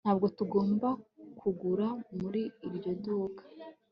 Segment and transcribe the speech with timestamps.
[0.03, 0.87] Ntabwo tugomba
[1.39, 1.87] kugura
[2.19, 3.43] muri iryo duka